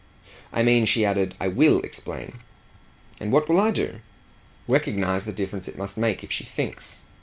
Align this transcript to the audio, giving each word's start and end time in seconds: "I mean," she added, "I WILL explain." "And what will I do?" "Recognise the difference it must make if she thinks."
"I 0.51 0.63
mean," 0.63 0.87
she 0.87 1.05
added, 1.05 1.35
"I 1.39 1.47
WILL 1.47 1.81
explain." 1.81 2.39
"And 3.19 3.31
what 3.31 3.47
will 3.47 3.59
I 3.59 3.69
do?" 3.69 3.99
"Recognise 4.67 5.25
the 5.25 5.31
difference 5.31 5.67
it 5.67 5.77
must 5.77 5.95
make 5.95 6.23
if 6.23 6.31
she 6.31 6.43
thinks." 6.43 7.03